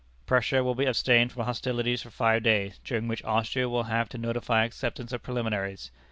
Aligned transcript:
Prussia 0.25 0.63
will 0.63 0.81
abstain 0.81 1.29
from 1.29 1.43
hostilities 1.45 2.01
for 2.01 2.09
five 2.09 2.41
days, 2.41 2.79
during 2.83 3.07
which 3.07 3.23
Austria 3.23 3.69
will 3.69 3.83
have 3.83 4.09
to 4.09 4.17
notify 4.17 4.63
acceptance 4.65 5.13
of 5.13 5.21
preliminaries. 5.21 5.91